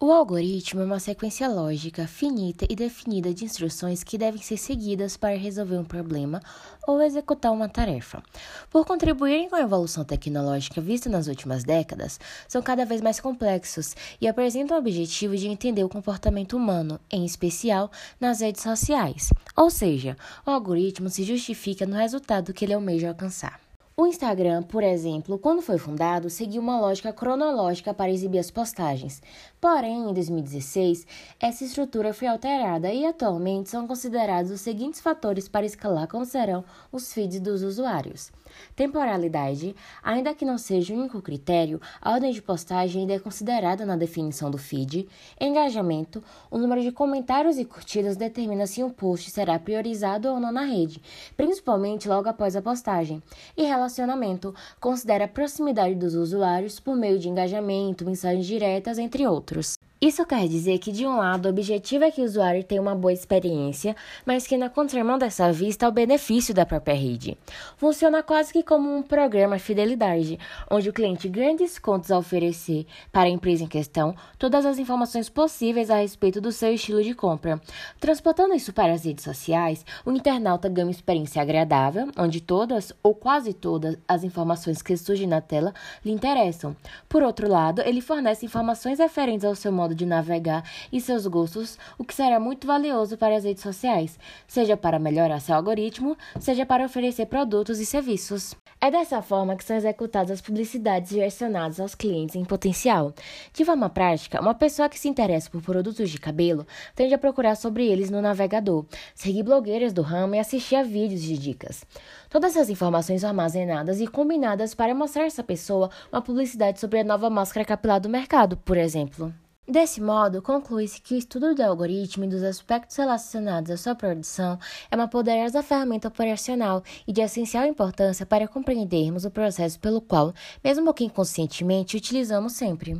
O 0.00 0.12
algoritmo 0.12 0.80
é 0.80 0.84
uma 0.84 1.00
sequência 1.00 1.48
lógica, 1.48 2.06
finita 2.06 2.64
e 2.70 2.76
definida 2.76 3.34
de 3.34 3.44
instruções 3.44 4.04
que 4.04 4.16
devem 4.16 4.40
ser 4.40 4.56
seguidas 4.56 5.16
para 5.16 5.36
resolver 5.36 5.76
um 5.76 5.84
problema 5.84 6.40
ou 6.86 7.02
executar 7.02 7.50
uma 7.50 7.68
tarefa. 7.68 8.22
Por 8.70 8.86
contribuírem 8.86 9.48
com 9.48 9.56
a 9.56 9.60
evolução 9.60 10.04
tecnológica 10.04 10.80
vista 10.80 11.10
nas 11.10 11.26
últimas 11.26 11.64
décadas, 11.64 12.20
são 12.46 12.62
cada 12.62 12.84
vez 12.84 13.00
mais 13.00 13.18
complexos 13.18 13.96
e 14.20 14.28
apresentam 14.28 14.76
o 14.76 14.80
objetivo 14.80 15.36
de 15.36 15.48
entender 15.48 15.82
o 15.82 15.88
comportamento 15.88 16.56
humano, 16.56 17.00
em 17.10 17.24
especial 17.24 17.90
nas 18.20 18.38
redes 18.38 18.62
sociais. 18.62 19.30
Ou 19.56 19.68
seja, 19.68 20.16
o 20.46 20.50
algoritmo 20.52 21.10
se 21.10 21.24
justifica 21.24 21.84
no 21.84 21.96
resultado 21.96 22.54
que 22.54 22.64
ele 22.64 22.74
almeja 22.74 23.08
alcançar. 23.08 23.67
O 24.00 24.06
Instagram, 24.06 24.62
por 24.62 24.84
exemplo, 24.84 25.36
quando 25.40 25.60
foi 25.60 25.76
fundado, 25.76 26.30
seguiu 26.30 26.62
uma 26.62 26.78
lógica 26.78 27.12
cronológica 27.12 27.92
para 27.92 28.12
exibir 28.12 28.38
as 28.38 28.48
postagens. 28.48 29.20
Porém, 29.60 30.08
em 30.08 30.14
2016, 30.14 31.04
essa 31.40 31.64
estrutura 31.64 32.14
foi 32.14 32.28
alterada 32.28 32.92
e 32.92 33.04
atualmente 33.04 33.70
são 33.70 33.88
considerados 33.88 34.52
os 34.52 34.60
seguintes 34.60 35.00
fatores 35.00 35.48
para 35.48 35.66
escalar 35.66 36.06
como 36.06 36.24
serão 36.24 36.64
os 36.92 37.12
feeds 37.12 37.40
dos 37.40 37.64
usuários. 37.64 38.30
Temporalidade, 38.74 39.74
ainda 40.02 40.34
que 40.34 40.44
não 40.44 40.58
seja 40.58 40.94
o 40.94 40.98
único 40.98 41.20
critério, 41.20 41.80
a 42.00 42.12
ordem 42.12 42.32
de 42.32 42.42
postagem 42.42 43.02
ainda 43.02 43.14
é 43.14 43.18
considerada 43.18 43.84
na 43.84 43.96
definição 43.96 44.50
do 44.50 44.58
feed. 44.58 45.08
Engajamento, 45.40 46.22
o 46.50 46.58
número 46.58 46.82
de 46.82 46.92
comentários 46.92 47.58
e 47.58 47.64
curtidas 47.64 48.16
determina 48.16 48.66
se 48.66 48.82
um 48.82 48.90
post 48.90 49.30
será 49.30 49.58
priorizado 49.58 50.28
ou 50.28 50.40
não 50.40 50.52
na 50.52 50.62
rede, 50.62 51.02
principalmente 51.36 52.08
logo 52.08 52.28
após 52.28 52.56
a 52.56 52.62
postagem. 52.62 53.22
E 53.56 53.64
relacionamento, 53.88 54.54
considera 54.78 55.24
a 55.24 55.28
proximidade 55.28 55.94
dos 55.94 56.14
usuários 56.14 56.78
por 56.78 56.94
meio 56.94 57.18
de 57.18 57.28
engajamento, 57.28 58.04
mensagens 58.04 58.46
diretas, 58.46 58.98
entre 58.98 59.26
outros. 59.26 59.77
Isso 60.00 60.24
quer 60.24 60.46
dizer 60.46 60.78
que, 60.78 60.92
de 60.92 61.04
um 61.04 61.16
lado, 61.16 61.46
o 61.46 61.48
objetivo 61.48 62.04
é 62.04 62.10
que 62.12 62.20
o 62.20 62.24
usuário 62.24 62.62
tenha 62.62 62.80
uma 62.80 62.94
boa 62.94 63.12
experiência, 63.12 63.96
mas 64.24 64.46
que, 64.46 64.56
na 64.56 64.70
contramão 64.70 65.18
dessa 65.18 65.50
vista, 65.50 65.86
é 65.86 65.88
o 65.88 65.92
benefício 65.92 66.54
da 66.54 66.64
própria 66.64 66.94
rede. 66.94 67.36
Funciona 67.76 68.22
quase 68.22 68.52
que 68.52 68.62
como 68.62 68.94
um 68.94 69.02
programa 69.02 69.58
fidelidade, 69.58 70.38
onde 70.70 70.88
o 70.88 70.92
cliente 70.92 71.28
ganha 71.28 71.56
descontos 71.56 72.12
a 72.12 72.18
oferecer 72.18 72.86
para 73.10 73.24
a 73.24 73.32
empresa 73.32 73.64
em 73.64 73.66
questão 73.66 74.14
todas 74.38 74.64
as 74.64 74.78
informações 74.78 75.28
possíveis 75.28 75.90
a 75.90 75.96
respeito 75.96 76.40
do 76.40 76.52
seu 76.52 76.72
estilo 76.72 77.02
de 77.02 77.12
compra. 77.12 77.60
Transportando 77.98 78.54
isso 78.54 78.72
para 78.72 78.92
as 78.92 79.04
redes 79.04 79.24
sociais, 79.24 79.84
o 80.06 80.12
internauta 80.12 80.68
ganha 80.68 80.86
uma 80.86 80.92
experiência 80.92 81.42
agradável, 81.42 82.08
onde 82.16 82.40
todas 82.40 82.92
ou 83.02 83.16
quase 83.16 83.52
todas 83.52 83.98
as 84.06 84.22
informações 84.22 84.80
que 84.80 84.96
surgem 84.96 85.26
na 85.26 85.40
tela 85.40 85.74
lhe 86.04 86.12
interessam. 86.12 86.76
Por 87.08 87.24
outro 87.24 87.48
lado, 87.48 87.82
ele 87.84 88.00
fornece 88.00 88.46
informações 88.46 89.00
referentes 89.00 89.44
ao 89.44 89.56
seu 89.56 89.72
modo 89.72 89.87
modo 89.88 89.94
de 89.94 90.04
navegar 90.04 90.62
e 90.92 91.00
seus 91.00 91.26
gostos, 91.26 91.78
o 91.96 92.04
que 92.04 92.14
será 92.14 92.38
muito 92.38 92.66
valioso 92.66 93.16
para 93.16 93.36
as 93.36 93.44
redes 93.44 93.62
sociais, 93.62 94.18
seja 94.46 94.76
para 94.76 94.98
melhorar 94.98 95.40
seu 95.40 95.54
algoritmo, 95.54 96.16
seja 96.38 96.66
para 96.66 96.84
oferecer 96.84 97.26
produtos 97.26 97.80
e 97.80 97.86
serviços. 97.86 98.54
É 98.80 98.92
dessa 98.92 99.20
forma 99.20 99.56
que 99.56 99.64
são 99.64 99.76
executadas 99.76 100.30
as 100.30 100.40
publicidades 100.40 101.10
direcionadas 101.10 101.80
aos 101.80 101.96
clientes 101.96 102.36
em 102.36 102.44
potencial. 102.44 103.12
De 103.52 103.64
forma 103.64 103.90
prática, 103.90 104.40
uma 104.40 104.54
pessoa 104.54 104.88
que 104.88 104.98
se 104.98 105.08
interessa 105.08 105.50
por 105.50 105.60
produtos 105.62 106.08
de 106.08 106.18
cabelo 106.18 106.64
tende 106.94 107.12
a 107.12 107.18
procurar 107.18 107.56
sobre 107.56 107.84
eles 107.88 108.08
no 108.08 108.22
navegador, 108.22 108.84
seguir 109.16 109.42
blogueiras 109.42 109.92
do 109.92 110.02
ramo 110.02 110.36
e 110.36 110.38
assistir 110.38 110.76
a 110.76 110.84
vídeos 110.84 111.22
de 111.22 111.36
dicas. 111.36 111.84
Todas 112.30 112.52
essas 112.52 112.70
informações 112.70 113.24
armazenadas 113.24 114.00
e 114.00 114.06
combinadas 114.06 114.74
para 114.74 114.94
mostrar 114.94 115.24
a 115.24 115.26
essa 115.26 115.42
pessoa 115.42 115.90
uma 116.12 116.22
publicidade 116.22 116.78
sobre 116.78 117.00
a 117.00 117.04
nova 117.04 117.28
máscara 117.28 117.66
capilar 117.66 118.00
do 118.00 118.08
mercado, 118.08 118.56
por 118.58 118.76
exemplo. 118.76 119.34
Desse 119.70 120.00
modo, 120.00 120.40
conclui-se 120.40 120.98
que 120.98 121.12
o 121.12 121.18
estudo 121.18 121.54
do 121.54 121.62
algoritmo 121.62 122.24
e 122.24 122.28
dos 122.28 122.42
aspectos 122.42 122.96
relacionados 122.96 123.70
à 123.70 123.76
sua 123.76 123.94
produção 123.94 124.58
é 124.90 124.96
uma 124.96 125.06
poderosa 125.06 125.62
ferramenta 125.62 126.08
operacional 126.08 126.82
e 127.06 127.12
de 127.12 127.20
essencial 127.20 127.66
importância 127.66 128.24
para 128.24 128.48
compreendermos 128.48 129.26
o 129.26 129.30
processo 129.30 129.78
pelo 129.78 130.00
qual, 130.00 130.32
mesmo 130.64 130.94
que 130.94 131.04
inconscientemente, 131.04 131.98
utilizamos 131.98 132.54
sempre. 132.54 132.98